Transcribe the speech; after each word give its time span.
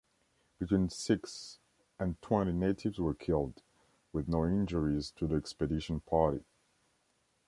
Between 0.57 0.89
six 0.89 1.59
and 1.99 2.19
twenty 2.23 2.53
natives 2.53 2.97
were 2.99 3.13
killed, 3.13 3.61
with 4.11 4.27
no 4.27 4.47
injuries 4.47 5.11
to 5.17 5.27
the 5.27 5.35
expedition 5.35 5.99
party. 5.99 6.43